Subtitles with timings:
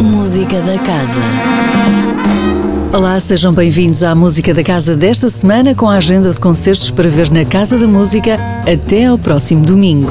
[0.00, 1.20] Música da Casa.
[2.92, 7.08] Olá, sejam bem-vindos à Música da Casa desta semana com a agenda de concertos para
[7.08, 8.38] ver na Casa da Música
[8.72, 10.08] até ao próximo domingo.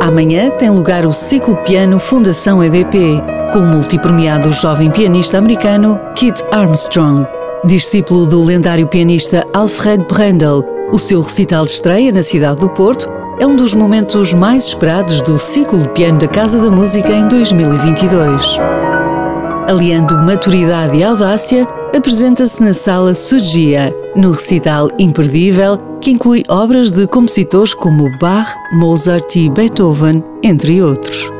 [0.00, 3.20] Amanhã tem lugar o ciclo piano Fundação EDP,
[3.52, 7.26] com o multipremiado jovem pianista americano Kit Armstrong.
[7.64, 10.62] Discípulo do lendário pianista Alfred Brendel,
[10.92, 15.22] o seu recital de estreia na cidade do Porto é um dos momentos mais esperados
[15.22, 18.58] do ciclo de piano da Casa da Música em 2022.
[19.66, 21.66] Aliando maturidade e audácia,
[21.96, 29.34] apresenta-se na Sala Sugia, no recital imperdível que inclui obras de compositores como Bach, Mozart
[29.36, 31.30] e Beethoven, entre outros.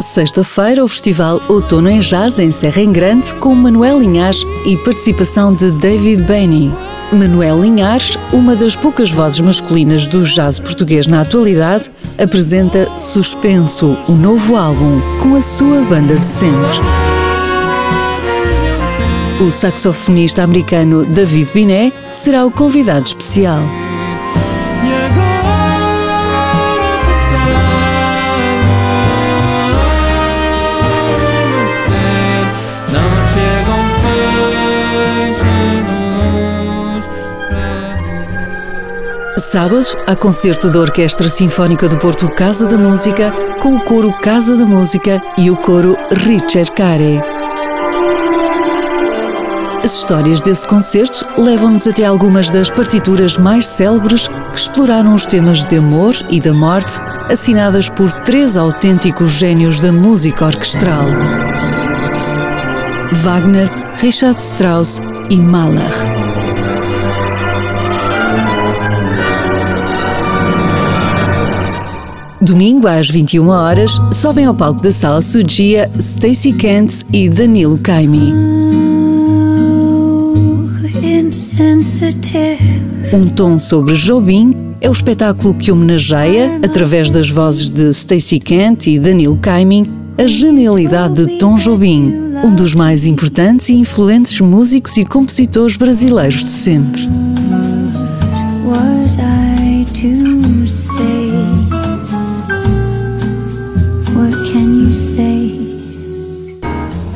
[0.00, 5.70] Sexta-feira, o Festival Outono em Jazz encerra em grande com Manuel Linhares e participação de
[5.72, 6.87] David Bainey.
[7.12, 14.12] Manuel Linhares, uma das poucas vozes masculinas do jazz português na atualidade, apresenta Suspenso, o
[14.12, 16.78] novo álbum, com a sua banda de sempre.
[19.40, 23.60] O saxofonista americano David Binet será o convidado especial.
[39.40, 44.56] Sábado, há concerto da Orquestra Sinfónica do Porto Casa da Música com o coro Casa
[44.56, 47.20] da Música e o coro Richard Care.
[49.84, 55.62] As histórias desse concerto levam-nos até algumas das partituras mais célebres que exploraram os temas
[55.62, 56.98] de amor e da morte,
[57.30, 61.04] assinadas por três autênticos gênios da música orquestral:
[63.22, 65.00] Wagner, Richard Strauss
[65.30, 66.37] e Mahler.
[72.40, 78.32] Domingo às 21 horas sobem ao palco da Sala Sugia Stacey Kent e Danilo Caimi.
[83.12, 88.86] Um tom sobre Jobim é o espetáculo que homenageia, através das vozes de Stacey Kent
[88.86, 94.96] e Danilo Caimi, a genialidade de Tom Jobim, um dos mais importantes e influentes músicos
[94.96, 97.02] e compositores brasileiros de sempre.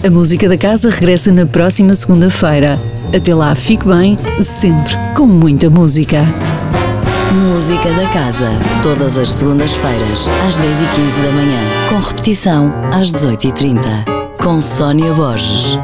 [0.05, 2.77] A música da casa regressa na próxima segunda-feira.
[3.17, 6.25] Até lá, fique bem, sempre com muita música.
[7.33, 8.51] Música da Casa,
[8.83, 13.81] todas as segundas-feiras, às 10h15 da manhã, com repetição às 18h30,
[14.43, 15.79] com Sónia Borges.